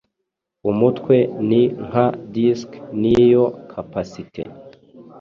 Umutwe 0.69 1.15
ni 1.47 1.61
nka 1.87 2.05
disc 2.33 2.69
niyo 3.01 3.45
kapasite 3.71 4.43